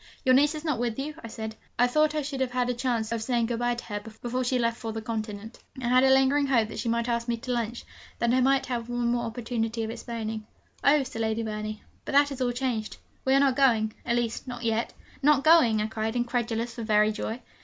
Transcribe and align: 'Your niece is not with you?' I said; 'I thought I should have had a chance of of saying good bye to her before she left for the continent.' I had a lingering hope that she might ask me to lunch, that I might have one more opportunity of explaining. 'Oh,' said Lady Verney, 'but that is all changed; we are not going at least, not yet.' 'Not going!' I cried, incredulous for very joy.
'Your 0.25 0.33
niece 0.33 0.55
is 0.55 0.65
not 0.65 0.79
with 0.79 0.97
you?' 0.97 1.13
I 1.23 1.27
said; 1.27 1.55
'I 1.77 1.85
thought 1.85 2.15
I 2.15 2.23
should 2.23 2.41
have 2.41 2.49
had 2.49 2.71
a 2.71 2.73
chance 2.73 3.11
of 3.11 3.17
of 3.17 3.21
saying 3.21 3.45
good 3.45 3.59
bye 3.59 3.75
to 3.75 3.83
her 3.85 3.99
before 3.99 4.43
she 4.43 4.57
left 4.57 4.77
for 4.77 4.91
the 4.91 4.99
continent.' 4.99 5.59
I 5.79 5.89
had 5.89 6.03
a 6.03 6.09
lingering 6.09 6.47
hope 6.47 6.69
that 6.69 6.79
she 6.79 6.89
might 6.89 7.07
ask 7.07 7.27
me 7.27 7.37
to 7.37 7.51
lunch, 7.51 7.85
that 8.17 8.33
I 8.33 8.41
might 8.41 8.65
have 8.65 8.89
one 8.89 9.09
more 9.11 9.25
opportunity 9.25 9.83
of 9.83 9.91
explaining. 9.91 10.47
'Oh,' 10.83 11.03
said 11.03 11.21
Lady 11.21 11.43
Verney, 11.43 11.83
'but 12.03 12.13
that 12.13 12.31
is 12.31 12.41
all 12.41 12.51
changed; 12.51 12.97
we 13.25 13.35
are 13.35 13.39
not 13.39 13.55
going 13.55 13.93
at 14.03 14.15
least, 14.15 14.47
not 14.47 14.63
yet.' 14.63 14.91
'Not 15.21 15.43
going!' 15.43 15.79
I 15.83 15.85
cried, 15.85 16.15
incredulous 16.15 16.73
for 16.73 16.81
very 16.81 17.11
joy. 17.11 17.39